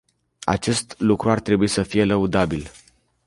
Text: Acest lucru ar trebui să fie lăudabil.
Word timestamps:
Acest 0.45 0.95
lucru 0.99 1.29
ar 1.29 1.39
trebui 1.39 1.67
să 1.67 1.83
fie 1.83 2.05
lăudabil. 2.05 2.71